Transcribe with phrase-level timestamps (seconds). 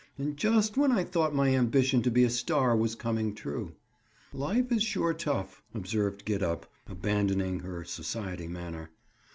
[0.17, 3.73] "And just when I thought my ambition to be a star was coming true."
[4.33, 8.89] "Life is sure tough," observed Gid up, abandoning her society manner.